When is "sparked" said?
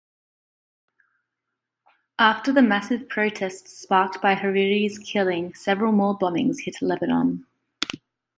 3.77-4.19